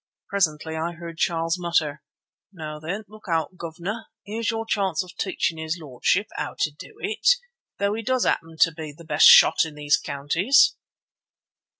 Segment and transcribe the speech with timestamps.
[0.29, 2.01] Presently I heard Charles mutter:
[2.51, 4.07] "Now, then, look out, guv'nor.
[4.25, 7.29] Here's your chance of teaching his lordship how to do it,
[7.77, 10.75] though he does happen to be the best shot in these counties."